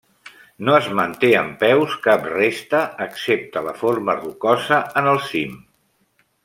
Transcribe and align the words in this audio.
No 0.69 0.73
es 0.77 0.87
manté 0.99 1.29
en 1.41 1.51
peus 1.65 1.93
cap 2.07 2.25
resta 2.31 2.81
excepte 3.07 3.63
la 3.69 3.77
forma 3.85 4.19
rocosa 4.25 4.85
en 5.03 5.15
el 5.17 5.25
cim. 5.31 5.57